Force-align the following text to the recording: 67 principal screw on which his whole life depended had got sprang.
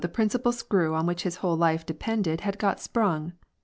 67 0.01 0.15
principal 0.15 0.51
screw 0.51 0.95
on 0.95 1.05
which 1.05 1.21
his 1.21 1.35
whole 1.35 1.55
life 1.55 1.85
depended 1.85 2.41
had 2.41 2.57
got 2.57 2.79
sprang. 2.79 3.33